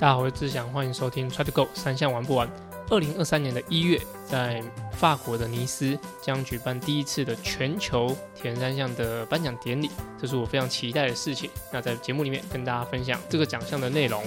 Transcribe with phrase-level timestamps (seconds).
[0.00, 2.48] 大家好，我是志祥，欢迎收听 Try to Go 三项玩不完。
[2.88, 11.50] 二零二三年的一月，在法国的尼斯将举办第一次的全球铁人三项的颁奖典礼，这是我非常期待的事情。
[11.72, 14.22] 那在节目里面跟大家分享这个奖项的内容。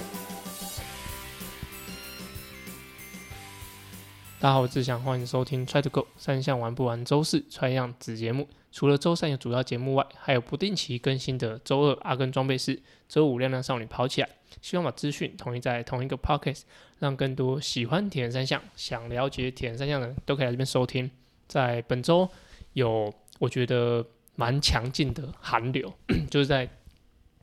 [4.38, 8.46] 大家好，我是志祥，欢迎收听 Try to Go 三项玩不完周四 Try 样子节目。
[8.72, 14.28] 除了周三有主要节目外，还有不定期更新的周二阿根装备室，周五亮亮少女跑起来。
[14.62, 16.62] 希望把资讯统一在同一个 podcast，
[16.98, 21.10] 让更多喜欢铁人三项、想了解铁人三项的人都可以来这边收听。
[21.46, 22.26] 在本周
[22.72, 25.92] 有我觉得蛮强劲的寒流，
[26.30, 26.68] 就是在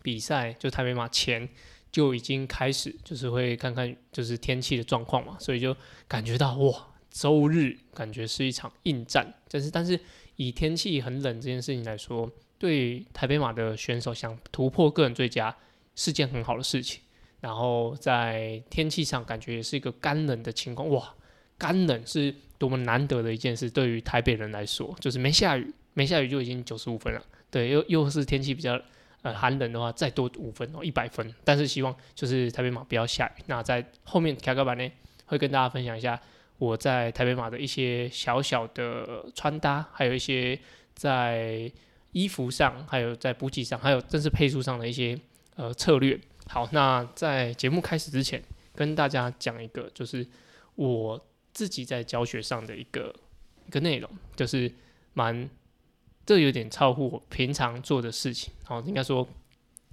[0.01, 1.47] 比赛就台北马前
[1.91, 5.75] 就已经开始，就是会看看就是天气的状况嘛，所以就
[6.07, 9.99] 感觉到哇，周日感觉是一场硬战，但是但是。
[10.39, 15.53] 以天气很冷这件事情来说，对台北马的选手想突破个人最佳
[15.97, 17.01] 是件很好的事情。
[17.41, 21.13] 然后在天气上感觉也是一个干冷的情况，哇，
[21.57, 23.69] 干冷是多么难得的一件事。
[23.69, 27.21] 对于台北人来说，就是没下雨，没下雨就已经九十五分了。
[27.51, 28.81] 对，又又是天气比较
[29.23, 31.35] 呃寒冷的话，再多五分哦，一百分。
[31.43, 33.43] 但是希望就是台北马不要下雨。
[33.47, 34.89] 那在后面卡卡板呢，
[35.25, 36.17] 会跟大家分享一下。
[36.59, 40.59] 我在台北马的一些小小的穿搭，还有一些
[40.93, 41.71] 在
[42.11, 45.17] 衣服上，还有在补给上，还有正式配速上的一些
[45.55, 46.19] 呃策略。
[46.47, 48.43] 好，那在节目开始之前，
[48.75, 50.27] 跟大家讲一个，就是
[50.75, 53.15] 我自己在教学上的一个
[53.65, 54.69] 一个内容，就是
[55.13, 55.49] 蛮
[56.25, 58.53] 这有点超乎我平常做的事情。
[58.65, 59.25] 好，应该说，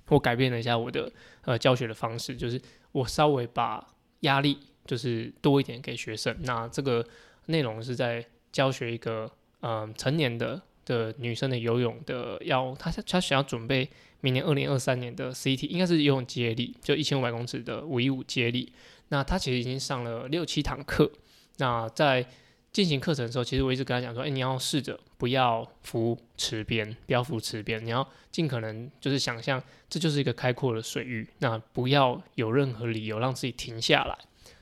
[0.09, 4.59] 我改变了一下我的呃教学的方式，就是我稍微把压力。
[4.87, 6.37] 就是多一点给学生。
[6.41, 7.05] 那这个
[7.47, 13.89] 内容是在教学一个嗯成年的的女生的游泳的，要她她想要准备
[14.21, 18.73] 明年二零二三年的 CT，应该是游泳接力，就一千五百公尺的五一五接力。
[19.09, 21.11] 那她其实已经上了六七堂课。
[21.59, 22.27] 那在
[22.73, 34.19] 进行课程的时候，其实我一直跟她讲说，哎，你要试着不要浮池边，不要浮池边，你要尽可能就是想象这就是一个开阔的水域，那不要有任何理由让自己停下来。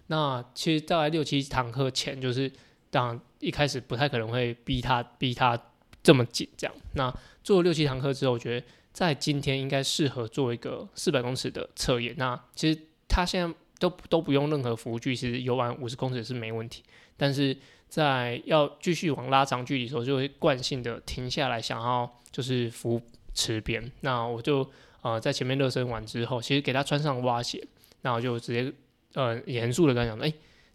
[0.08, 2.50] 那其实大概六七堂课前，就是
[2.90, 5.58] 当然一开始不太可能会逼他逼他
[6.02, 6.76] 这么紧这样。
[6.92, 12.14] 那做了六七堂课之后，我觉得在今天应该适合做一个四百公尺的测验。
[12.18, 12.78] 那其实
[13.08, 16.82] 他现在都都不用任何辅具，其实游完五十公尺是没问题。
[17.16, 17.56] 但是
[17.88, 23.00] 在要继续往拉长距离的时候，就会惯性的停下来，想要就是扶
[23.32, 23.90] 池边。
[24.02, 27.66] 那我就呃在前面热身完之后，其实给他穿上蛙鞋，
[28.02, 28.70] 那我就直接。
[29.14, 30.32] 呃，严肃的跟他讲，哎，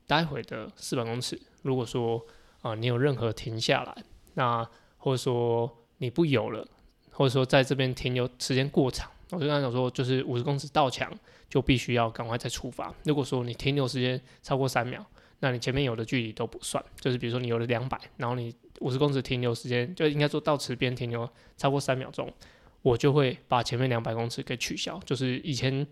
[0.08, 2.26] 待会的四百公尺，如果说
[2.62, 4.04] 啊，你有任何停下来，
[4.36, 4.66] 那
[4.98, 6.66] 或者说你不游了，
[7.12, 11.12] 或者说在这边停留时间过长，我就跟他讲说，就是五十公尺到墙
[11.50, 12.94] 就必须要赶快再出发。
[13.04, 15.06] 如果说你停留时间超过三秒，
[15.42, 16.82] 那你前面有的距离都不算。
[17.02, 22.34] 就是比如说你游了两百，然后你五十公尺停留时间就应该说到池边停留超过三秒钟，
[22.84, 24.98] 我就会把前面两百公尺给取消。
[25.06, 25.86] 就是以前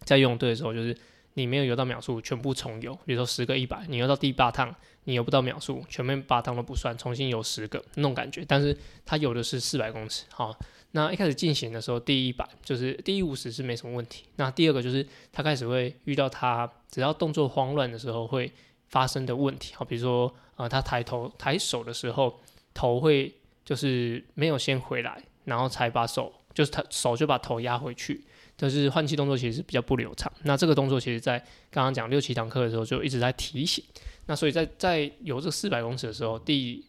[0.00, 0.94] 在游泳队的时候，就是。
[1.34, 2.94] 你没有游到秒数，全部重游。
[3.04, 8.44] 比如说十个一百，你游到第八趟，你游不到秒数，全面八趟都不算，重新游十个那种感觉。
[8.46, 8.76] 但是
[9.06, 10.54] 他游的是四百公尺，好，
[10.92, 14.24] 那一开始进行的时候，第一百就是第一五十是没什么问题。
[14.36, 18.52] 那第二个就是他开始会遇到他只要动作慌乱的时候会
[18.88, 22.40] 发生的问题，好，比如说呃他抬头抬手的时候，
[22.74, 28.22] 头会就是没有先回来，然后才把手就是他手就把头压回去。
[28.62, 31.36] 就是换气动作其实是比较不流畅，那这个动作其实在
[31.68, 33.82] 刚刚讲六七堂课的时候就一直在提醒。
[34.26, 36.84] 那所以在在游这四百公尺的时候，第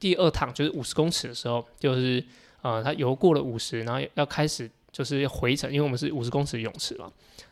[0.00, 2.24] 第二趟就是五十公尺的时候，就是
[2.62, 7.08] 呃他游过了五十，然后要开始就是要回程，因为我们是五十公尺泳池嘛。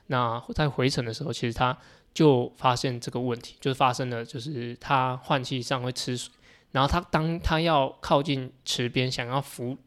[0.09, 1.79] 那在回程的时候，其实他
[2.13, 6.33] 就发现这个问题，就是发生了，就是他换气上会吃水，
[6.73, 9.79] 然后他当他要靠近池边想要扶，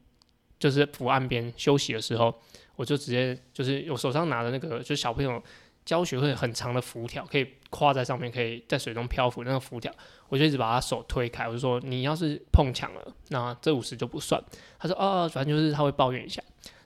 [0.57, 2.33] 就是扶岸边休息的时候。
[2.75, 5.41] 我就直接就是我手上拿的那个，就是小朋友
[5.85, 9.91] 教学会很长的浮条，可以跨在上面，可以在水中漂浮那个浮条，
[10.29, 14.41] 我就一直把他手推开，我就说你要是碰墙了，那这五十就不算。
[14.79, 16.41] 他说哦，反正就是他会抱怨一下，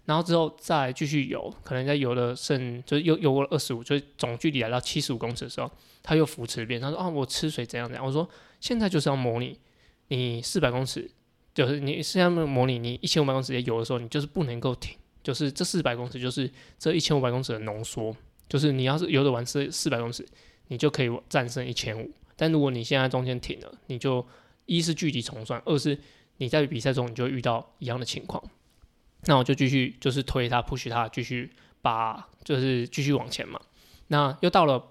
[0.05, 8.05] 然后之后再继续游，可能在游了剩就是游游过了二十五，就是总距离来到七十五公尺的时候，他又扶持一遍，他说啊，我吃水怎样怎样。
[8.05, 8.27] 我说
[8.59, 9.59] 现在就是要模拟
[10.07, 11.09] 你四百公尺，
[11.53, 14.97] 就是你现在模拟你一千五百公尺也游的时候，你就是不能够停。
[15.27, 18.15] 就是这四百公尺，就是这一千五百公尺的浓缩。
[18.47, 20.25] 就是你要是游得完这四百公尺，
[20.69, 22.09] 你就可以战胜一千五。
[22.37, 24.25] 但如果你现在中间停了，你就
[24.67, 25.99] 一是距离重算，二是
[26.37, 28.41] 你在比赛中你就遇到一样的情况。
[29.23, 31.51] 那我就继续就是推他，push 他，继续
[31.81, 33.59] 把就是继续往前嘛。
[34.07, 34.81] 那又到了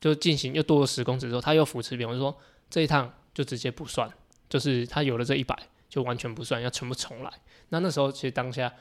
[0.00, 2.36] 就进行又多了十公尺之后，他又扶持边，我就说
[2.68, 4.10] 这一趟就直接不算，
[4.48, 5.56] 就是他有了这一百
[5.88, 7.32] 就完全不算，要全部重来。
[7.68, 8.74] 那那时候其实当下，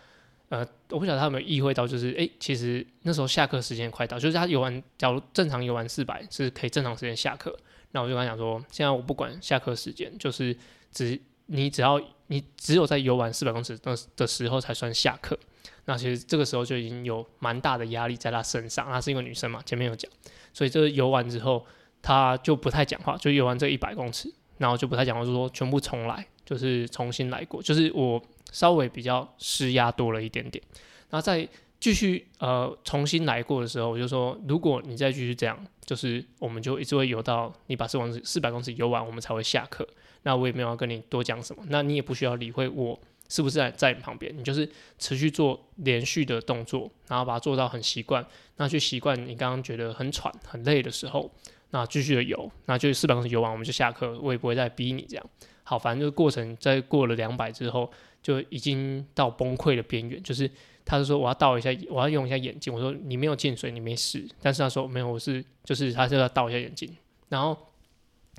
[0.50, 7.58] 呃，我不晓得他有没有意会到，就是诶，其实那时候下课时间快到，就是他游完，假如正常游完四百是可以正常时间下课。
[7.92, 10.56] 那我就跟他讲说，现在我不管下课时间，就是
[10.92, 15.38] 只你只要你只有在游完四百公尺的的时候才算下课。
[15.86, 20.10] 那其实这个时候就已经有蛮大的压力在她身上，她是一个女生嘛，前面有讲，
[20.54, 21.66] 所以这游完之后，
[22.02, 30.64] 她就不太讲话，就游完这一百公尺，然后就不太讲话，就说全部重来，就是重新来过，就是我稍微比较施压多了一点点，
[31.10, 31.48] 然后再
[31.80, 39.88] 继续呃重新来过的时候，我就说，如果你再继续这样，就是我们就一直会游到你把四公尺四百公尺游完，我们才会下课。
[40.24, 43.00] 那我也没有要跟你多讲什么，那你也不需要理会我。
[43.30, 44.38] 是不是在在你旁边？
[44.38, 44.70] 你就是
[45.00, 48.24] 持续做连续的动作，然后把它做到很习惯。
[48.58, 51.32] 那去习惯你刚刚觉得很喘、很累的时候，
[51.72, 54.20] 那继续的游，那就四百公尺游完，我们就下课。
[54.22, 55.26] 我也不会再逼你这样。
[55.64, 60.22] 好，反正就过程，在过了两百之后，就已经到崩溃的边缘。
[60.22, 60.50] 就是
[60.86, 62.74] 他就说我要倒一下，我要用一下眼镜。
[62.74, 64.28] 我说你没有进水，你没事。
[64.42, 66.96] 但是他说没有，我是就是他是要倒一下眼镜。
[67.30, 67.58] 然后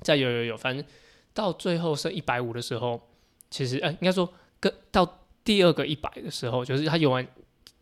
[0.01, 0.85] 再有有有，反正
[1.33, 3.01] 到最后剩一百五的时候，
[3.49, 4.73] 其实呃应该说跟。
[4.91, 7.27] 到第二个一百的时候，就是他游完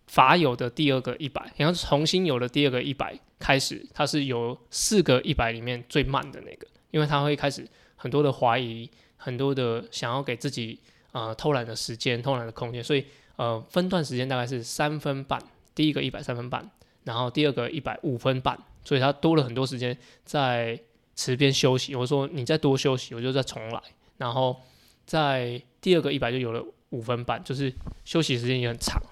[0.08, 8.90] 法友的第二个一百，然后重新有了第二个一百开始，他是有四个一百里面最慢的那个，因为他会开始很多的怀疑，
[9.24, 10.80] 很多的想要给自己
[11.14, 13.06] 呃偷懒的时间、偷懒的空间，所以
[13.38, 15.42] 呃分段时间大概是三分半，
[15.74, 16.70] 第一个一百三分半，
[17.04, 20.80] 然后第二个一百五分半，所以他多了很多时间在
[21.16, 21.96] 池边休息。
[21.96, 23.82] 我说你再多休息，我就再重来，
[24.18, 24.62] 然后
[25.06, 25.62] 在。
[25.84, 27.70] 第二个一百就有了五分半，就是
[28.06, 29.04] 休息时间也很长。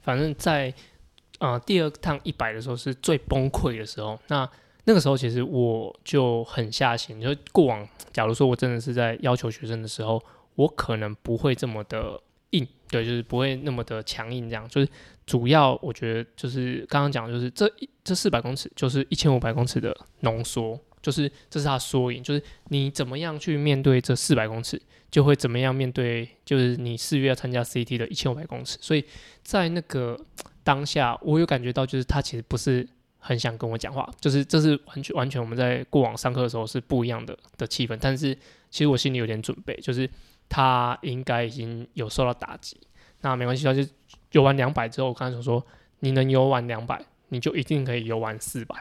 [0.00, 0.72] 反正，在
[1.38, 4.18] 呃第二趟一百的时候是最崩溃的时候。
[4.28, 4.50] 那
[4.84, 10.22] 那个时候其实我就很下心，就过往假如说我真的是在要求学生的时候，
[10.54, 12.20] 我可能不会这么的
[12.50, 14.48] 硬，对，就是不会那么的强硬。
[14.48, 14.88] 这样就是
[15.26, 17.70] 主要我觉得就是刚刚讲，就是这
[18.02, 20.78] 这四百公尺就是一千五百公尺的浓缩。
[21.02, 28.78] 就是这是他缩影，就是你怎么样去面对这四百公尺，就会怎么样面对，就是你四月要参加 CT 的一千五百公尺。
[28.80, 29.04] 所以
[29.42, 30.18] 在那个
[30.62, 32.88] 当下，我有感觉到，就是他其实不是
[33.26, 37.98] 很想跟我讲话，就是这是完全完全我们在过往上课的时候是不一样的的气氛。
[38.00, 38.34] 但是
[38.70, 40.08] 其实我心里有点准备，就是
[40.48, 42.76] 他应该已经有受到打击。
[43.22, 43.82] 那没关系，他就
[44.32, 45.64] 游完两百之后，我刚才说
[46.00, 48.76] 你能游完两百，你就一定可以游完四百。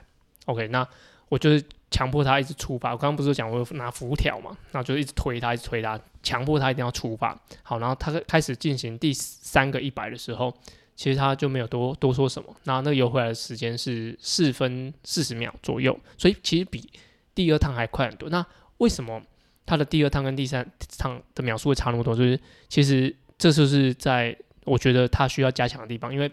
[0.46, 0.86] OK，那
[1.30, 1.64] 我就是。
[1.94, 2.92] 强迫他一直出发。
[2.92, 7.40] 我刚刚不是讲我拿辐条嘛，那就一直推他，一直推他，强迫他一定要出发。
[7.62, 10.52] 好，然后他开始进行第三个一百的时候，
[10.96, 12.56] 其实他就没有多多说什么。
[12.64, 16.90] 那那游回来的时间是四分四十秒左右，所以其实比
[17.36, 18.30] 第二趟还快很多。
[18.30, 18.46] 那
[18.78, 19.22] 为什么
[19.66, 22.16] 他的第二趟跟第三趟的秒数会差那么多？
[22.16, 26.32] 就是其实这就是在我觉得他需要加强的地方，因为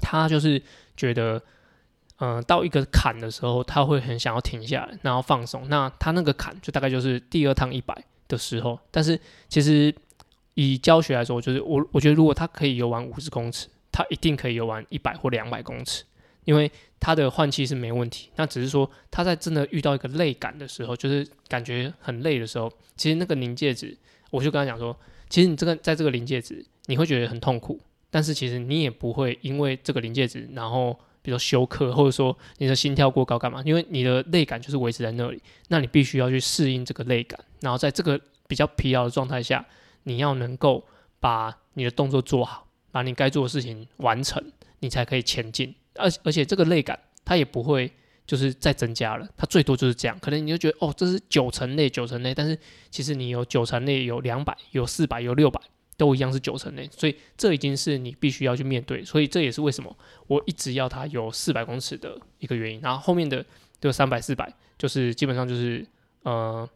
[0.00, 0.62] 他就是
[0.96, 1.42] 觉得。
[2.18, 5.68] 嗯，到一个坎的时候，他会很想要停下来，然后放松。
[5.68, 7.94] 那他那个坎就大概就是第二趟一百
[8.26, 8.80] 的时候。
[8.90, 9.94] 但是其实
[10.54, 16.04] 以教学来说，就是我我觉得如果他可以游完五十公尺，他一定可以游完一百或两百公尺，
[16.44, 18.28] 因为他的换气是没问题。
[18.36, 23.96] 那只是说他在真的遇到一个累感的时候，就是感觉很累的时候，其实那个临界值，
[24.30, 24.94] 我就跟他讲说，
[25.30, 30.98] 其实你这个在这个临界值，你会觉得很痛苦，但是其实你也不会因为这个临界值，然后。
[31.22, 33.60] 比如休克，或者说你的心跳过高干嘛？
[33.66, 39.66] 因为你的累感就是维持在那里，那你必须要去适应这个累感，然后在这个比较疲劳的状态下，
[40.04, 40.86] 你要能够
[41.18, 42.65] 把你的动作做好，
[42.96, 44.42] 把你该做的事情完成，
[44.78, 45.74] 你才可以前进。
[45.96, 47.92] 而而且这个累感它也不会
[48.26, 50.18] 就是再增加了，它最多就是这样。
[50.18, 52.58] 可能你就觉得哦，这是九成累，九成累，但是
[52.90, 55.60] 其实你有九成累，有两百，有四百，有六百。
[55.98, 62.78] 都一样是九成内，所以这已经是你必须要去面对，所以这也是为什么我一直要它有四百公尺的一个原因。
[62.82, 63.42] 然后后面的
[63.80, 65.86] 就三百、四百，就是基本上就是
[66.22, 66.68] 呃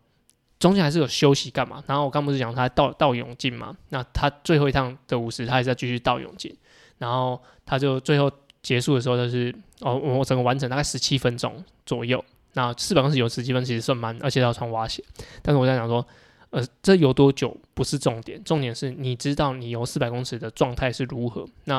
[0.60, 1.82] 中间还是有休息干嘛。
[1.88, 6.56] 然后我刚不是讲他倒倒泳镜嘛，那他最后一趟的五十，他还是要继续倒泳镜。
[6.98, 8.30] 然后他就最后
[8.62, 12.24] 结束的时候就是哦，我整个完成大概十七分钟左右。
[12.52, 15.02] 那四百公尺有十七分，其实算慢，而且要穿蛙鞋。
[15.42, 16.06] 但是我在想说。
[16.52, 21.46] 呃，这游多久不是重点，重点是你知道你游四百公尺的状态是如何。
[21.66, 21.74] 那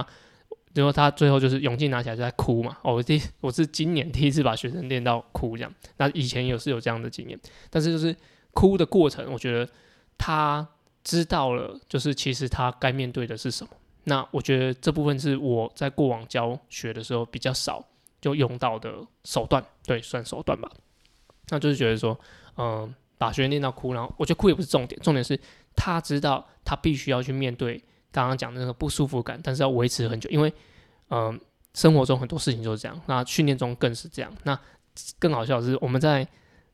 [0.73, 2.77] 然后他最后就是泳镜拿起来就在哭嘛。
[2.81, 5.73] 哦，我第我是今年第一次把学生练到哭这样。
[5.97, 7.37] 那以前有是有这样的经验，
[7.69, 8.15] 但是就是
[8.53, 9.69] 哭的过程，我觉得
[10.17, 10.67] 他
[11.03, 13.71] 知道了，就是其实他该面对的是什么。
[14.03, 17.83] 那我觉得这部分是我在过往教学的时候比较少
[18.19, 18.93] 就用到的
[19.23, 20.69] 手段，对，算手段吧。
[21.49, 22.19] 那就是觉得说，
[22.57, 25.39] 嗯，把学生练到哭，然后我觉得哭也不是重点，重点是
[25.75, 27.77] 他知道他必须要去面对
[28.11, 30.51] 刚刚讲的那个不舒服感，但是要维持很久，因为，
[31.09, 31.39] 嗯，
[31.73, 34.33] 生活中很多事情就是这样，那训练中更是这样。
[34.43, 34.59] 那
[35.19, 36.27] 更好笑的是，我们在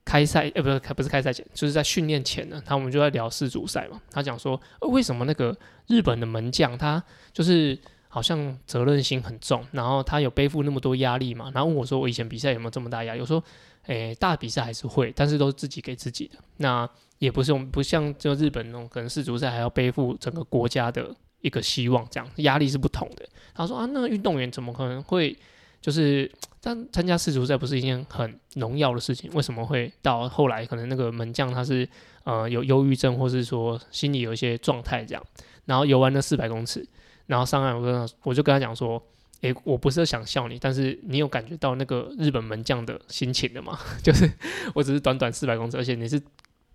[0.07, 4.01] 开赛，呃，不是开，不是开赛前，就是在训练前呢，他们就在聊世足赛嘛。
[4.09, 5.55] 他讲说，为什么那个
[5.87, 11.51] 日本的门将他就是好像责任心很重，然后他有背负那么多压力嘛？
[11.53, 13.19] 然后问我说，我以前比赛有没有这么大压力？
[13.19, 13.43] 我说。
[13.87, 16.37] 诶，大比赛还是会，但是都是自己给自己的。
[16.57, 16.85] 那
[17.19, 21.09] 也不是我们不像就日本那种，可能世足赛还要背负整个国家的
[21.39, 23.25] 一个希望，这样压力是不同的。
[23.55, 25.33] 他说啊，那运动员怎么可能会
[25.79, 26.29] 就是
[26.67, 29.31] 但参加世足赛不是一件很荣耀的事情？
[29.33, 31.87] 为什么会到后来可能那个门将他是
[32.25, 35.23] 呃有忧郁症，或是说心里有一些状态这样？
[35.63, 36.85] 然后游完那四百公尺，
[37.27, 39.01] 然后上岸，我跟他我就跟他讲说。
[39.41, 43.77] 诶，我不是想笑你，但是你有感觉到那个日本门将的心情的吗？
[44.01, 44.27] 就是
[44.73, 46.19] 我只是短短四百公尺，而且你是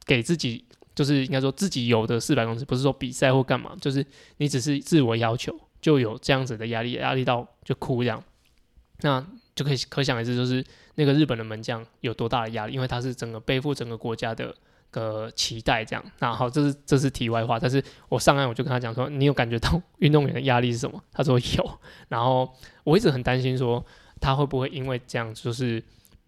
[0.06, 4.06] 给自己，就是应该说自己有的四百公尺，不是说比赛或干嘛，就是
[4.36, 8.22] 你只是自我要求就有这样子的压力，压力到就哭这样，
[9.00, 14.54] 那就可以可想而知，就是那个日本的门将有多大的压力，因为他是整个背负整个国家的。
[14.92, 17.58] 个期待这样，那好，这是这是题外话。
[17.58, 21.02] 但是我上岸我就跟他讲说，你有感觉到运动员的压力是什么？
[21.10, 21.78] 他说有。
[22.08, 22.46] 然后
[22.84, 23.82] 我一直很担心说，
[24.20, 25.82] 他会不会因为这样就是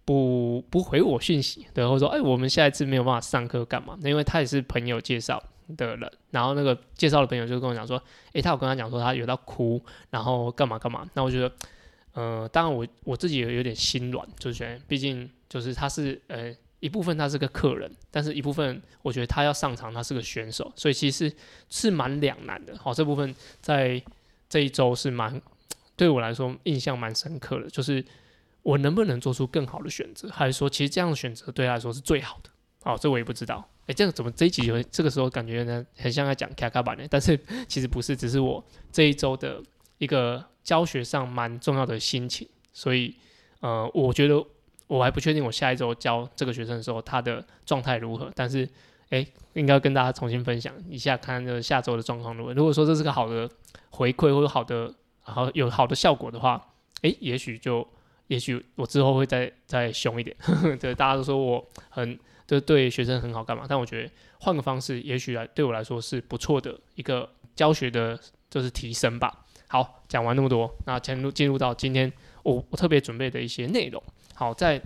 [0.07, 3.99] 不不回我讯息，对，或者说哎，我们下一次没有办法上课干嘛？
[4.00, 5.43] 那因为他也是朋友介绍
[5.76, 8.02] 的人，然后那个介绍的朋友就跟我讲说，
[8.33, 9.78] 诶，他有跟他讲说他有到哭，
[10.09, 11.07] 然后干嘛干嘛。
[11.12, 11.52] 那我觉得，
[12.14, 16.54] 呃，当然我我自己也有点心软，就是觉得毕竟就是他是呃。
[16.80, 21.33] 一部分他是个客人，但是一部分我觉得他要上场，他是个选手，所以其实
[21.71, 22.76] 是蛮两难的。
[22.76, 24.02] 好，这部分在
[24.50, 25.40] 这一周是蛮
[25.97, 28.04] 对我来说印象蛮深刻的，就是
[28.62, 32.50] 我能不能做出更好的选择，还是说其实这样的选择对他来说是最好的？
[32.83, 33.66] 哦，这我也不知道。
[33.87, 39.59] 诶，这个怎么这一集这个时候感觉呢，很像在讲卡卡版呢，但是其实不是，只是我这一周的
[39.97, 42.49] 一个教学上蛮重要的心情。
[42.73, 43.14] 所以，
[43.61, 44.44] 呃，我觉得。
[44.87, 48.68] 我还不确定我下一周教这个学生的时候他的状态如何，但是
[49.09, 52.52] 诶，应该跟大家重新分享一下，看这下周的状况如何。
[52.52, 53.49] 如果说这是个好的
[53.88, 56.62] 回馈或者好的好有好的效果的话，
[57.00, 57.85] 诶，也许就
[58.26, 60.37] 也许我之后会再再凶一点。
[60.78, 62.16] 对，大家都说我很
[62.47, 63.64] 就对学生很好干嘛？
[63.66, 69.43] 但我觉得换个方式，也许来对我来说是不错的一个教学的，就是提升吧。
[69.75, 72.12] 好，讲完那么多，那进入进入到今天
[72.45, 74.00] 我我特别准备的一些内容。
[74.33, 74.81] 好，在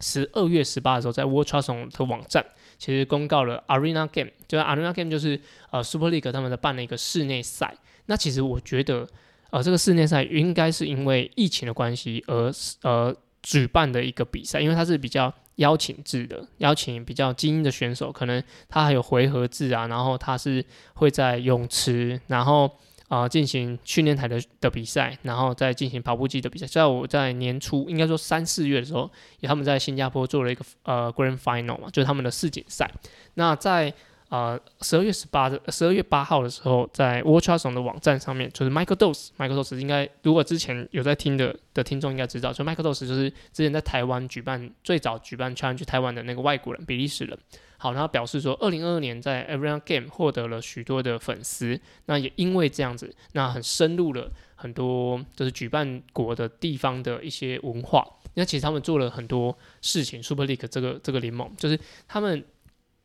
[0.00, 2.44] 十二月十八的时候，在 World t r u s t 的网站
[2.76, 5.40] 其实公告了 Arena Game，就是 Arena Game 就是
[5.70, 7.72] 呃 Super League 他们的办了一个室内赛。
[8.06, 9.06] 那其实我觉得，
[9.50, 12.52] 呃，这个室内赛应该是因为疫情的关系而
[12.82, 13.14] 呃
[13.44, 20.64] 举办的一个比赛，因为它是比较邀请制的，邀请比较精英的选手，可能它还有回合制啊，然后它是
[20.94, 22.68] 会在泳池，然后。
[23.08, 26.66] 啊，进行训练台的的比赛，然后再进行跑步机的比赛。
[26.66, 29.10] 在我在年初，应该说三四月的时候，
[29.42, 32.90] 他们在新加坡做了一个呃 Grand Final 嘛，就是他们的世锦赛。
[33.34, 33.92] 那在
[34.28, 43.06] 呃十二月十八的十二月八号的时候，在 w a t c h s o n 的网站上面，就是 Michael Dose，Michael Dose 应该如果之前有在听的的听众应该知道，就 Michael Dose
[43.06, 47.38] 就是之前在台湾举办最早举办 Change 台湾的那个外国人，比利时人。
[47.78, 58.02] 好，然后表示说，二零二二年在 Every Game 获得了许多的粉丝，那也因为这样子，那很深入了很多就是举办国的地方的一些文化。
[58.32, 61.78] 那其实他们做了很多事情，Super League 这个这个联盟，就是
[62.08, 62.42] 他们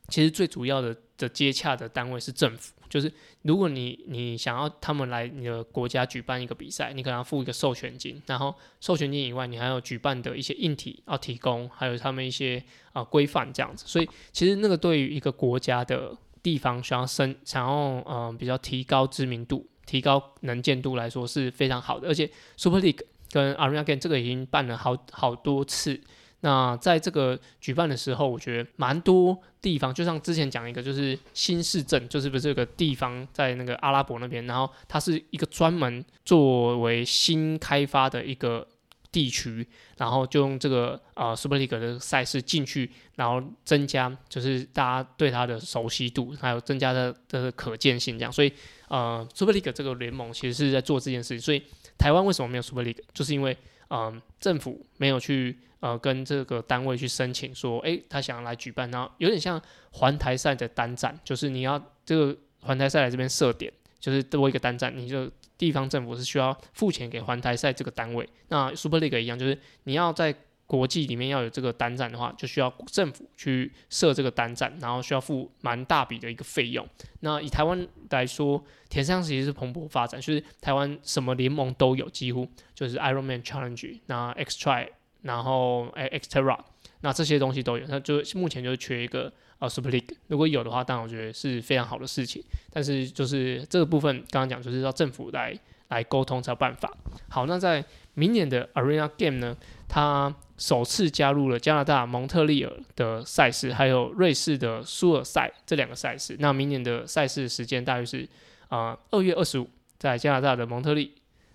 [0.07, 2.73] 其实最主要的的接洽的单位是政府。
[2.89, 3.09] 就是
[3.43, 12.61] 如果你你想要他们来你的国家举办一个比赛，你可能要付一个授权金，然后授权金以外，你还有举办的一些硬体要提供，还有他们一些
[12.91, 13.85] 啊规范这样子。
[13.87, 16.13] 所以其实那个对于一个国家的
[16.43, 22.09] 地方想要升想要嗯比较提高知名度、提高能见度来说是非常好的。
[22.09, 22.99] 而且 Super League
[23.31, 26.01] 跟 Arena Game 这个已经办了好好多次。
[26.43, 38.67] 那在这个举办的时候，我觉得蛮多地方，就像之前讲一个，就是新市镇，就是不是有个地方在那个阿拉伯那边，然后它是一个专门作为新开发的一个
[39.11, 39.67] 地区，
[39.97, 48.51] 然后就用这个呃 Super League 的赛事进去，然后增加就是大家对它的熟悉度，还有增加的的可见性这样，所以
[48.87, 51.61] 呃 Super League 这个联盟其实是在做这件事情，所以
[51.99, 53.55] 台湾为什么没有 Super League，就是因为
[53.91, 55.55] 嗯政府没有去。
[55.81, 59.61] 呃，跟这个单位去申请说，诶，他想要来举办，然后有点像
[59.91, 68.27] 环台赛的单站，就是你要这个环台赛来这边设点，就是多一个单站，你就地方政府是需要付钱给环台赛这个单位。
[68.49, 70.35] 那 Super League 一样，就是你要在
[70.67, 76.87] 国际里面要有这个单站的话，就需要政府去设这个单站，然后需要付蛮大笔的一个费用。
[77.19, 84.87] 那以台湾来说，田上其实是蓬勃发展，就是台湾什么联盟都有，几乎就是 Ironman Challenge，那 X Try，
[85.21, 86.57] 然后 extra，
[87.01, 87.85] 那这些东西都有。
[87.87, 92.43] 那就目前就缺一个呃 Super League，如果有的话，当然我觉得是非常好的事情。
[92.71, 95.57] 但是就是这个部分，刚刚讲就是要政府来
[95.89, 96.91] 来沟通才有办法。
[97.29, 99.55] 好，那在明年的 Arena Game 呢，
[99.87, 106.35] 它首次加入了加拿大蒙特利尔的赛事，还有瑞士的苏尔赛这两个赛事。
[106.39, 108.27] 那明年的赛事时间大约是
[108.69, 111.13] 啊二月二十五，在加拿大的蒙特利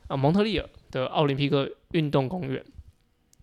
[0.09, 2.63] 啊蒙特利尔的奥林匹克运动公园；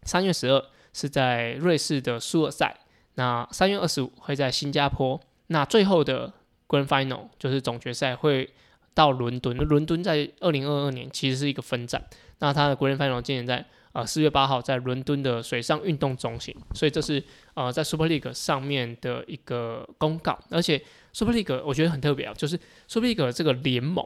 [0.06, 2.68] 三月十二是在瑞士的苏尔赛；
[3.16, 5.20] 那三月二十五会在新加坡。
[5.48, 6.34] 那最后的
[6.68, 8.50] Grand Final 就是总决赛会
[8.94, 9.56] 到伦敦。
[9.58, 12.04] 伦敦在二零二二年其实是一个分站。
[12.40, 20.36] 那它的 Grand Final 今年在呃，四月八号在伦敦的水上运动中心，所以这是呃在 Super League 上面的一个公告。
[20.50, 20.82] 而且
[21.12, 24.04] Super League 我觉得很特别啊，就是 Super League 这个联盟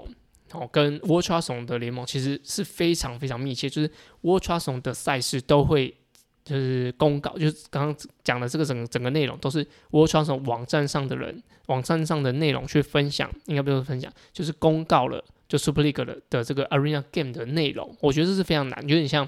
[0.54, 4.74] 哦，跟 World t r a s o n 的联盟其实是非常非常密切，就是 World t r a s o
[4.74, 5.96] n 的赛事都会
[6.44, 17.96] 就是公告，就是刚刚讲的这个整整个内容都是 World t r a s o n 网站上的人网站上的内容去分享，应该不是分享，就是公告了就 Super League 的的这个 Arena Game 的内容。
[18.01, 19.27] 我觉得这是非常难，有点像。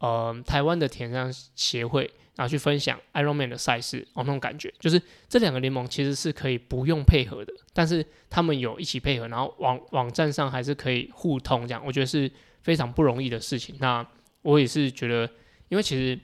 [0.00, 12.30] 呃，台湾的田上协会然后去分享 Ironman 的赛事，哦，那种感觉就是这两个联盟其实是可以不用配合的，但是他们有一起配合，然后网网站上还是可以互通，这样我觉得是
[12.62, 13.74] 非常不容易的事情。
[13.80, 14.06] 那
[14.42, 15.28] 我也是觉得，
[15.68, 16.16] 因为其实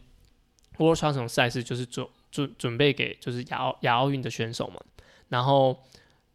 [0.79, 4.81] World t r a 这种赛事就是准准准备给就是亚奥亚奥运的选手嘛，
[5.31, 5.83] 然后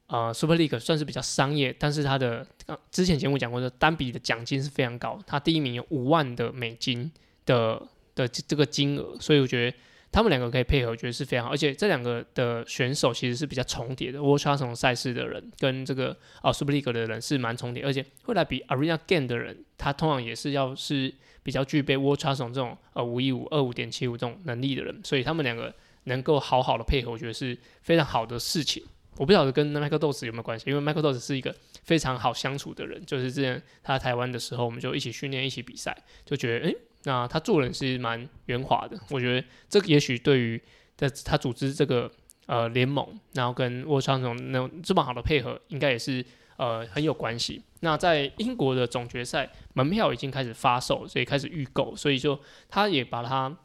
[0.08, 2.46] 呃 Super League 算是比较商业，但是它的
[2.92, 7.10] 之前节目讲过的单笔的奖金是非常高，它第一名有五万的美金。
[7.46, 7.82] 的
[8.28, 9.78] 的这个金额，所以我觉得
[10.12, 11.54] 他们两个可以配合，我觉得是非常好。
[11.54, 25.74] 而且这两个的选手其实是比较重叠的，Wusha 这种赛事的人跟这个啊 Super League 的人是蛮重叠，而且会来比 Arena Game 的人，他通常也是要是比较具备 Wusha 这种呃五一五二五点七五这种能力的人，所以他们两个
[26.06, 28.84] 能够好好的配合，我觉得是非常好的事情。
[29.18, 31.54] 我不晓得跟 Michael Dose 有没有关系，因为 Michael Dose 是一个
[31.84, 36.76] 非常好相处的人，就是之前他在台湾的时候，我们就一起训练，一起比赛，就觉得诶。
[37.04, 40.62] 那他做人是蛮圆滑的，我觉得这个也许对于
[40.98, 42.12] 在他组织这个
[42.46, 46.26] 呃联盟，然后跟沃川总那这么好的配合，应该也是
[46.58, 47.64] 呃很有关系。
[47.80, 53.56] 那在英国的总决赛门票已经开始发售，所以开始预购，所以就他也把它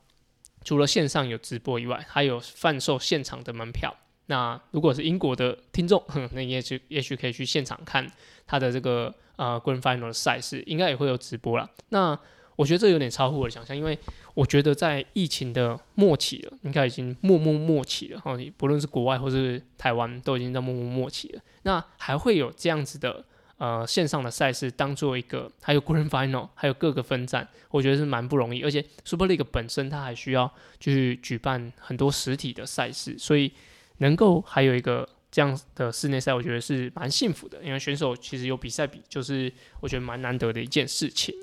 [0.63, 3.93] 除了线上有直播以外，还有贩售现场的门票。
[4.27, 8.07] 那如果是英国的听众， 那也许也许可以去现场看
[8.47, 11.69] 他的这个呃 Grand Final 的赛事，应该也会有直播了。
[11.89, 12.19] 那
[12.57, 13.99] 我觉得这有点超乎我的想象，因为
[14.35, 18.23] 我觉得在疫情的末期了，应该已经默默末期了。
[18.25, 21.41] 哦，不论是国外或是台湾，都已经在默默末期了。
[21.63, 23.25] 那还会有这样子的
[23.59, 28.63] 呃线上的赛事当做一个，还有 Grand Final，还有各个分站，我觉得是蛮不容易。
[28.63, 33.51] 而且 Super League 本身它还需要去举办很多实体的赛事，所以
[33.99, 37.63] 能够还有一个这样的室内赛，我觉得是蛮幸福的。
[37.65, 41.35] 因为选手其实有比赛比，就是我觉得蛮难得的一件事情。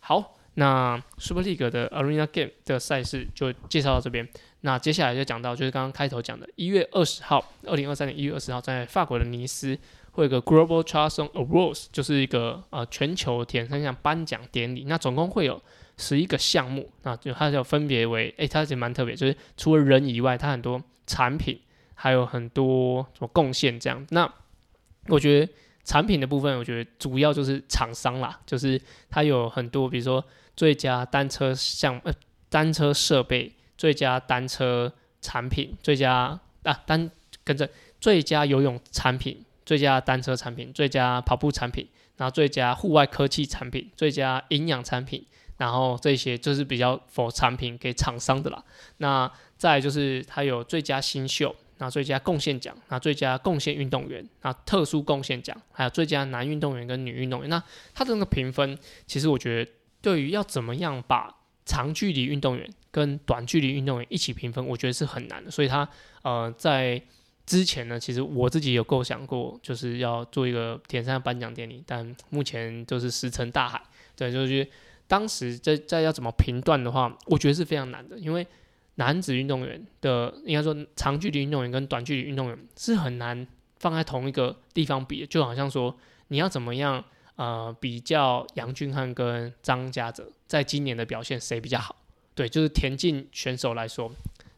[0.00, 0.32] 好。
[0.58, 4.26] 那 Super League 的 Arena Game 的赛事就介绍到这边。
[4.62, 9.78] 那接下来就讲到，就是刚刚开头讲的，一月二十号，二零二三年一月二十号，在法国的尼斯
[10.12, 14.84] 会有个 Global Triathlon Awards，就是一个呃全球田三项颁奖典礼。
[14.88, 15.62] 那总共会有
[15.98, 21.60] 十一个项目，那就它就分别为，诶，它其实蛮特别，就是除了人以外，它很多产品，
[21.94, 24.04] 还有很多什么贡献这样。
[24.10, 24.28] 那
[25.08, 25.52] 我觉得
[25.84, 30.24] 产品的部分，我觉得主要就是厂商啦，就是它有很多，比如说。
[30.56, 32.12] 最佳单车项呃
[32.48, 34.90] 单车设备，最佳单车
[35.20, 37.10] 产品，最佳啊单
[37.44, 37.68] 跟着
[38.00, 45.26] 最佳游泳产品，最佳单车产品，最佳跑步产品，然后最佳户外科技产品，最佳营养产品，
[45.58, 48.64] 然后这些就是比较否产品给厂商的啦。
[48.98, 57.50] 那再就是它有最佳新秀，那最佳贡献奖，那最佳贡献运动员，那特殊贡献奖，还有最佳男运动员跟女运动员。
[57.50, 57.62] 那
[57.94, 59.70] 它的那个评分，其实我觉得。
[60.00, 65.50] 对于要怎么样把长距离运动员跟短距离运动员一起评分，我觉得是很难的。
[65.50, 65.88] 所以他
[66.22, 67.00] 呃在
[67.44, 73.80] 之前呢，其实我自己有构想过，就是要做一个田赛颁奖典礼，但目前就是石沉大海。
[74.16, 74.66] 对，就是
[75.06, 78.46] 当时在在要怎么评断的话，我觉得是非常难的，因为
[78.96, 83.46] 男子运动员的应该说长距离运动员跟短距离运动员是很难
[83.78, 85.96] 放在同一个地方比，就好像说
[86.28, 87.04] 你要怎么样
[87.36, 91.96] 呃比较杨俊汉跟张家泽在今年的表现谁比较好？
[92.34, 94.10] 对，就是田径选手来说，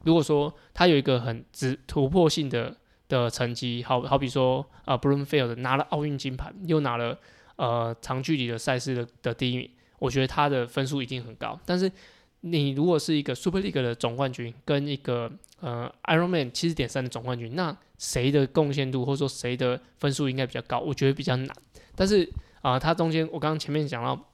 [0.04, 2.76] 如果说他有一个很直突破性的
[3.08, 7.18] 的成绩，好好比说啊 b r u n Field 拿了奥运金牌，又拿了
[7.56, 11.58] 呃长距离的赛事的的第一名，我觉得他的分数一定很高。
[11.64, 11.90] 但是
[12.40, 20.80] 你如果是一个 Super League 的总冠军，跟一个呃 Ironman 七十点三的总冠军，那谁的贡献度或者说谁的分数应该比较高？
[20.80, 21.56] 我觉得比较难。
[21.94, 22.28] 但是
[22.62, 24.32] 啊，它中间我刚刚前面讲到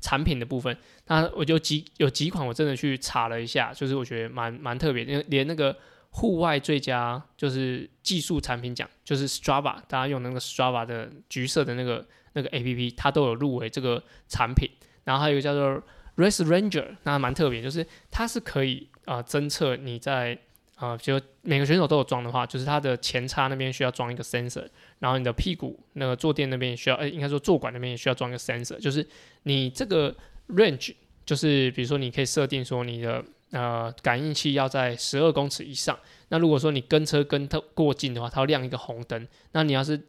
[0.00, 5.76] 产品的部分，那我就几有几款我真的去查了一下，就是我觉得蛮蛮特别，因为连那个
[6.10, 14.68] 户外最佳就是技术产品奖，就是 Strava，大家用那个 Strava 的橘色的那个那个 A P P，它都有入围这个产品。
[15.04, 15.82] 然后还有一个叫做
[16.16, 20.38] Race Ranger，那蛮特别，就是它是可以啊侦测你在
[20.80, 24.66] 啊，就每个选手都有装的话，就是他的前叉那边需要装一个 sensor，
[24.98, 29.06] 然后你的屁股那个坐垫那边也需要，哎，应该说坐管那边也需要装一个 sensor，就是
[29.42, 30.16] 你这个
[30.48, 30.94] range，
[31.26, 35.98] 就是比如说你可以设定说你的呃感应器要在十二公尺以上，
[36.30, 40.00] 那如果说你跟车跟它过近的话，它要亮一个红灯，那你要是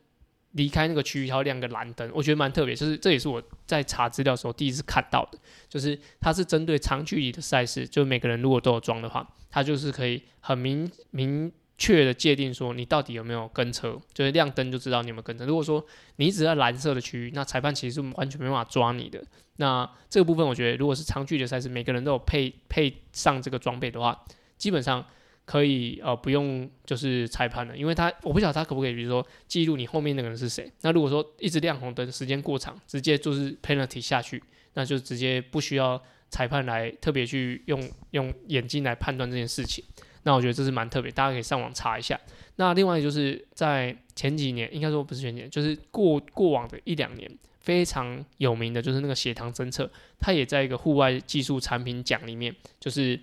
[0.53, 15.45] 离开那个区域，它会亮个蓝灯，我觉得蛮特别，就是这也是我在查资料的时候第一次看到的，就是它是针对长距离的赛事，就每个人如果都有装的话，它就是可以很明明确的界定说你到底有没有跟车，就是亮灯就知道你有没有跟车。
[15.45, 15.85] 如果说
[16.17, 19.23] 你只在蓝色的区域，那裁判其实是完全没办法抓你的。
[19.55, 24.25] 那这个部分，我觉得如果是长距离赛事，每个人都有配配上这个装备的话，
[24.57, 25.05] 基本上。
[25.43, 30.71] 可以呃不用就是裁判了，因为他我不晓得他可不可以，比如说记录你后面那个人是谁。
[30.81, 34.41] 那如果说一直亮红灯，时间过长，直接就是 penalty 下去，
[34.75, 39.83] 那就直接不需要裁判来特别去用用眼睛来判断这件事情。
[40.23, 42.17] 那我觉得这是蛮特别，大家可以上网查一下。
[42.55, 53.19] 那另外就是在前几年，应该说不是前几年，就是过过往的一两年非常有名的就是那个血糖侦测，它也在一个户外技术产品奖里面，就是。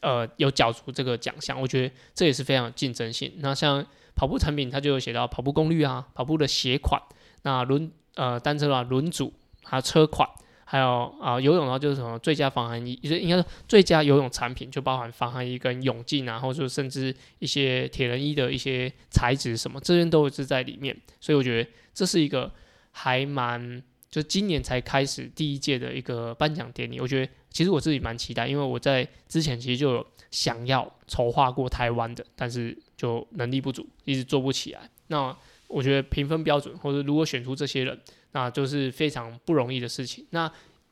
[0.00, 3.32] 呃，有角逐这个奖项，我觉得这也是非常有竞争性。
[3.38, 7.00] 那像跑步产品，它就有写到跑步功率啊，跑步的鞋款，
[7.42, 10.28] 那轮呃单车的话轮组，还有车款，
[10.64, 20.96] 还有啊游泳的话就是什么最佳防寒衣，就应该说最佳游泳产品就包含防寒衣跟泳镜啊，或者说甚至一些铁人衣的一些材质什么，这些都是在里面。
[21.20, 22.50] 所以我觉得这是一个
[22.90, 23.82] 还蛮。
[24.14, 34.88] 就今年才开始第一届的一个颁奖典礼，我觉得其实我自己蛮期待，因为我在之前其实就有想要筹划过台湾的，但是就能力不足，一直做不起来。
[35.08, 38.00] 那我觉得评分标准或者如果选出这些人，
[38.30, 40.24] 那就是非常不容易的事情。
[40.30, 40.48] 那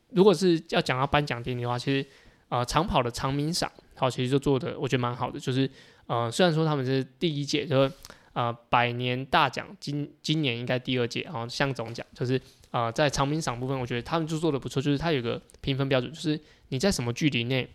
[0.09, 2.05] 如果是要讲到颁奖典礼的话，其实
[2.49, 5.71] 啊长跑的长鸣赏，好，其实就做的我觉得蛮好的，就是
[6.09, 7.93] 呃虽然说他们是第一届，就是
[8.33, 12.40] 呃百年大奖，今今年应该第二届，啊，像总奖就是。
[12.73, 17.68] 啊，在长鸣赏部分，我觉得他们就做的不错，就是它有个评分标准，就是你在什么距离内，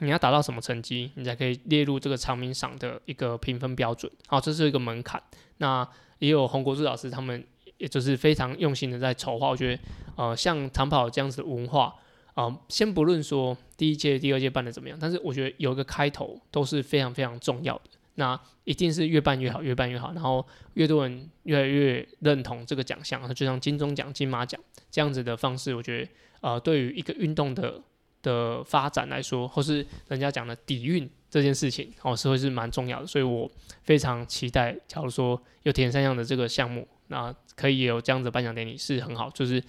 [0.00, 4.12] 你要达到什么成绩，你才可以列入这个长鸣赏的一个评分标准。
[4.26, 5.18] 好，这是一个门槛。
[5.56, 7.42] 那也有洪国柱老师他们，
[7.78, 9.48] 也就是非常用心的在筹划。
[9.48, 9.82] 我觉得，
[10.16, 11.94] 呃，像长跑这样子的文化，
[12.34, 17.84] 啊，先不论说第一届、第二届办的怎么样，但是我觉得有一个开头都是非常非常重要的。
[18.18, 27.80] 那一定是越办越好，越办越好，然后越多人越来越认同这个奖项，就像金钟奖、金马奖这样子的方式，我觉得呃，对于一个运动的
[28.20, 33.06] 的发展来说，或是人家讲的底蕴这件事情，哦，是会是蛮重要的。
[33.06, 33.48] 所以我
[33.84, 39.62] 非常期待，假如说有田三项的这个项目，那可以有这样子颁奖典礼是很好，就是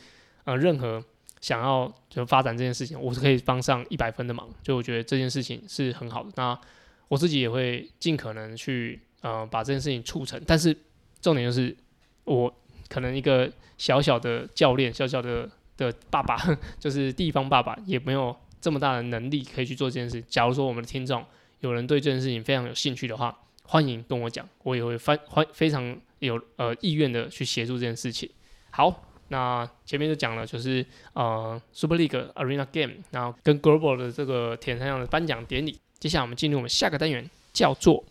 [0.46, 1.04] 呃，任何
[1.40, 6.32] 想要就发展这件事情，我是可以帮上一百分的忙，就我觉得这件事情是很好的。
[6.36, 6.60] 那
[7.10, 10.42] 我自己也会尽可能去，呃，把这件事情促成。
[10.48, 10.76] 但是
[11.20, 11.76] 重点就是，
[12.24, 12.54] 我
[12.88, 16.38] 可能一个小小的教练，小小的的爸爸，
[16.80, 20.22] 就是地方爸爸，也没有这么大的能力可以去做这件事。
[20.22, 21.26] 假如说我们的听众
[21.60, 28.30] 有人对这件事情非常有兴趣的话，欢迎跟我讲，我也会非欢非常有呃意愿的去协助这件事情。
[28.70, 35.80] 好，那前面就讲了，就是呃 Super League Arena Game，然后跟 Global 的这个田山样的颁奖典礼。
[36.00, 38.06] 接下来我们进入我们下个单元，叫做。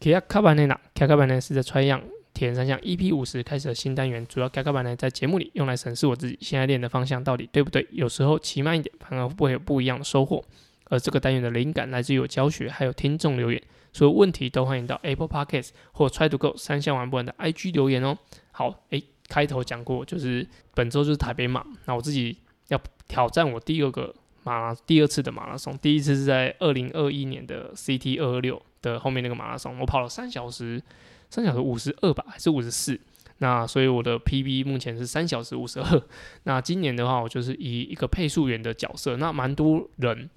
[0.00, 10.44] 卡卡班内纳，卡卡班呢是在穿样铁人三项 EP 五十开始的新单元，主要卡卡班呢在节目里用来审视我自己现在练的方向到底对不对，有时候骑慢一点，反而会有不一样的收获。
[10.86, 18.18] 而这个单元的灵感来自于我教学，还有听众留言，所有问题都欢迎到 Apple Podcast 或 Try to Go 三项玩不完的 IG 留言哦。
[18.50, 19.04] 好，诶。
[19.28, 22.36] 开头讲过，就是本周就是台北马，那我自己
[22.68, 30.82] 要挑战我第二个马拉，第二次的马拉松，第一次是在二零二一年的 CT 二二六的后面那个马拉松，我跑了三小时，
[31.30, 33.00] 三小时五十二吧，还是五十四？
[33.38, 36.02] 那所以我的 PB 目前是三小时五十二。
[36.44, 40.30] 那今年的话，我就是以一个配速员的角色，那蛮多人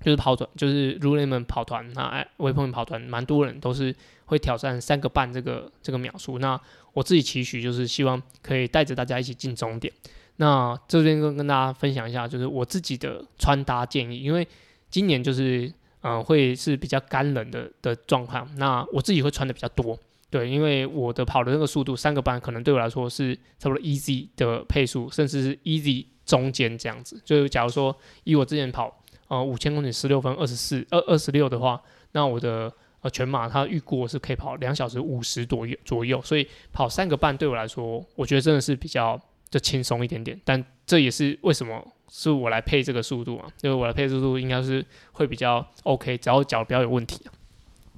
[0.00, 3.94] 就是跑团，就是 r u l e m a n 跑团，那微朋友跑团，蛮多人都是
[4.26, 6.38] 会挑战三个半这个这个秒数。
[6.38, 6.60] 那
[6.92, 9.92] 我自己期许就是希望可以带着大家一起进终点。
[10.36, 14.46] 那这边跟跟大家分享一下，就是我自己的穿搭建议，因为
[14.88, 19.98] 今年就是嗯会是比较干冷的的状况，那我自己会穿的比较多，
[20.30, 27.20] 对，因为我的跑的那个速度三个半可能对我来说是差不多 easy 的配速，甚至是 easy 中间这样子。
[27.24, 28.97] 就假如说以我之前跑
[29.28, 31.80] 呃五千公里十六分二十四二二十六的话，
[32.12, 39.18] 那我的呃全马它预估我是可以跑两小时五十左右左右，所以跑三个半对我来说，我觉得真的是比较。
[39.50, 43.48] 就轻松一点点，但这也是为什么是我来配这个速度啊？
[43.62, 47.24] 因为我的配速度应该是会比较 OK，只要脚不要有问题。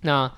[0.03, 0.33] 那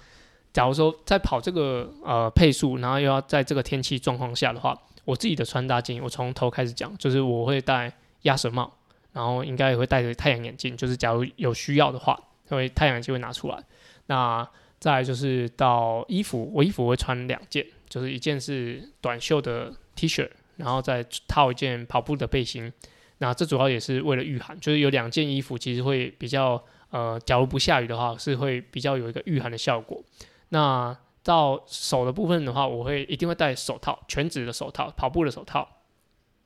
[0.50, 4.74] 假如说在跑这个呃配速，然后又要在这个天气状况下的话，
[5.04, 8.72] 我自己的穿搭建议，我从头开始讲，就是我会戴鸭舌帽，
[9.12, 12.18] 然后应该也会戴着太阳眼镜，就是假如有需要的话，
[12.50, 13.62] 因为太阳眼镜会拿出来。
[14.06, 14.48] 那
[14.78, 20.28] 再就是到衣服，我衣服会穿两件，就是一件是短袖的 T 恤。
[20.58, 22.70] 然后再套一件跑步的背心，
[23.18, 30.04] 那这主要也是为了御寒，就是有两件衣服，其实会比较呃，假如不下雨的话，是会比较有一个御寒的效果。
[30.50, 35.66] 那到手的部分的话，我会一定会戴手套，全指的手套，跑步的手套。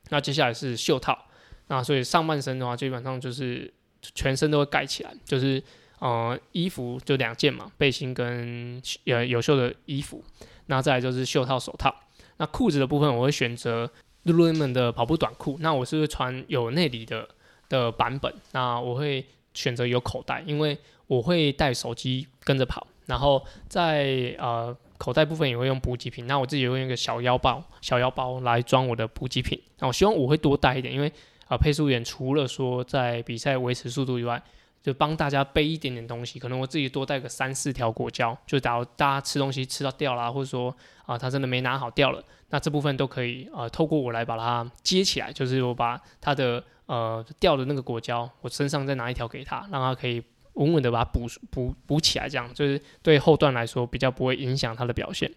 [0.09, 1.26] 那接下来是袖套，
[1.67, 5.61] 那所以上半身的话，基本上就是全身都会盖起来，就是
[5.99, 10.23] 呃衣服就两件嘛，背心跟呃有袖的衣服，
[10.67, 11.93] 那再来就是袖套、手套。
[12.37, 13.91] 那裤子的部分，我会选择
[14.25, 15.57] Lululemon 的跑步短裤。
[15.59, 17.27] 那我是会穿有内里的
[17.67, 18.31] 的版本。
[18.51, 19.25] 那我会
[19.55, 20.77] 选择有口袋，因为
[21.07, 22.85] 我会带手机跟着跑。
[23.07, 26.27] 然后在呃口袋部分也会用补给品。
[26.27, 29.59] 那我自己会用一个小腰包，小腰包来装我的补给品。
[29.79, 31.11] 那我希望我会多带一点，因为
[31.47, 34.41] 啊配速员除了说在比赛维持速度以外，
[34.81, 40.73] 就帮大家背一点点东西，可能我自己多带个三四条果胶，就假如大家吃东西吃到掉啦，或者说
[41.05, 50.23] 啊他真的没拿好掉了，那这部分都可以啊透过我来把它接起来，就是我把他的呃掉的那个果胶，我身上再拿一条给他，让他可以
[50.57, 55.31] 稳稳的把它补补补起来，这样就是对后段来说比较不会影响它的表现。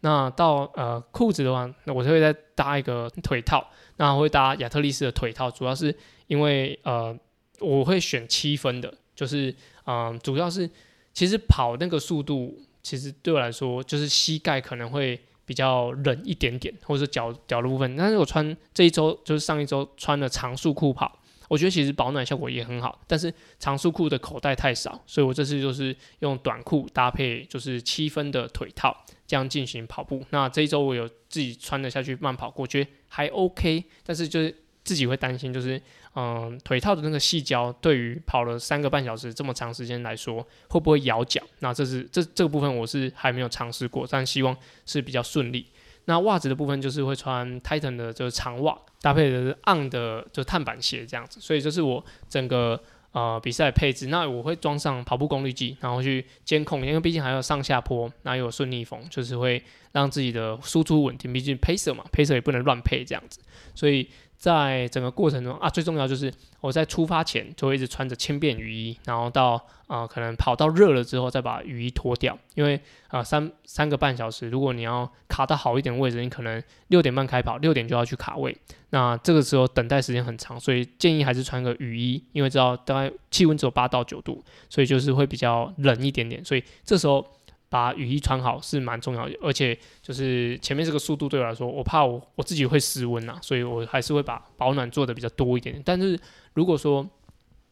[0.00, 5.94] 那到呃裤子的话，那我就会再搭一个腿套，那会搭亚特力斯的腿套，主要是
[6.28, 7.14] 因为呃。
[7.58, 9.54] 我会选七分的，就是
[9.86, 10.68] 嗯，主要是
[11.14, 17.96] 其实跑那个速度，其实对我来说就是膝盖可能会比较冷一点点，或者脚脚的部分。
[17.96, 23.00] 但是我穿这一周就是上一周穿的长束裤跑，我觉得其实保暖效果也很好。
[23.06, 30.24] 但是长束裤的口袋太少，所以我这次就是用短裤搭配就是七分的腿套这样进行跑步。
[30.30, 34.54] 那这一周我有自己穿得下去慢跑，我觉得还 OK，但是就是
[34.84, 35.80] 自己会担心就是。
[36.18, 41.42] 嗯，腿套的那个细胶对于跑了三个半小时这么长时间来说，会不会咬脚？
[41.58, 44.56] 那这是这这个部分我是还没有尝试过，但希望
[44.86, 45.66] 是比较顺利。
[46.06, 51.38] 那袜子的部分就是会穿 Titan 的，就是长袜，搭配的是 On 的，就碳板鞋这样子。
[51.40, 52.80] 所以这是我整个
[53.12, 54.06] 呃比赛配置。
[54.06, 61.32] 那我会装上跑步功率计，然后去监控，因为毕竟还有上下坡，那有顺逆风，就是会让自己的输出稳定。
[61.32, 63.40] 毕竟 Pacer 嘛，Pacer 也不能乱配这样子，
[63.74, 64.08] 所以。
[64.46, 78.56] 在整个过程中啊，最重要就是我在出发前就会一直穿着轻便雨衣，然后到啊可能跑到热了之后再把雨衣脱掉，因为啊三三个半小时，如果你要卡到好一点位置，你可能六点半开跑，六点就要去卡位，
[78.90, 87.26] 那这个时候等待时间很长，所以建议还是穿个雨衣，因为知道大概气温只有八到九度，所以就是会比较冷一点点，所以这时候。
[87.68, 95.82] 把雨衣穿好是蛮重要的，而且就是前面这个速度对我来说，我怕我我自己会失温呐，所以我还是会把保暖做的比较多一点。
[95.84, 96.18] 但是
[96.54, 97.06] 如果说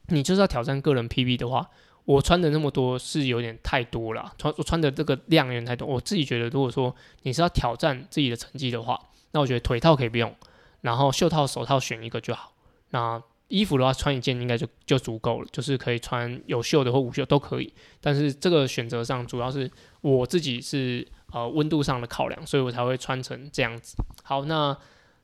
[0.08, 1.68] 你就是要挑战个人 PB 的话，
[2.04, 5.86] 我穿的那么多是有点太多了，穿我穿的这个量有点太多。
[5.88, 9.00] 我自己觉得，如果说你是要挑战自己的成绩的话，
[9.32, 10.34] 那我觉得腿套可以不用，
[10.82, 12.52] 然后袖套、手套选一个就好。
[12.90, 17.72] 那衣服的话，穿一件应该就就足够了，就是可以穿有袖的或无袖都可以。
[18.00, 23.96] 但是这个选择上，主要是我自己是呃温度上的考量，所以我才会穿成这样子。
[24.22, 24.76] 好，那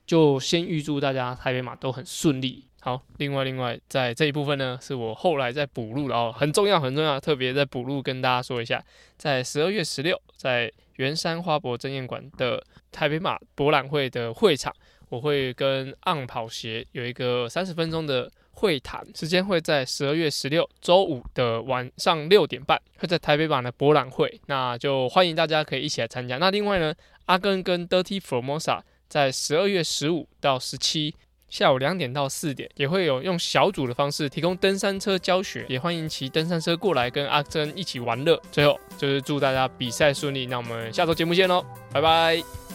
[0.06, 2.66] 就先预祝大家台北马都很顺利。
[2.82, 8.82] 好，另外另外在这一部分呢，是我后来在补录的哦，很重要很重要，特别在补录跟大家说一下，
[9.16, 14.74] 在十二月十六，在圆山花博争艳馆的台北马博览会的会场。
[15.10, 26.38] 我会跟岸跑鞋有一个三十分钟的会谈，时间会在十二月十六周五的晚上六点半，会在台北版的博览会，那就欢迎大家可以一起来参加。
[26.38, 26.94] 那另外呢，
[27.26, 31.14] 阿根跟 Dirty Formosa 在十二月十五到十七。
[31.48, 38.40] 下午两点到四点，也会有用小组的方式提供登山车教学，也欢迎骑登山车过来跟阿珍一起玩乐。
[38.52, 42.69] 最后就是祝大家比赛顺利，那我们下周节目见喽，拜拜。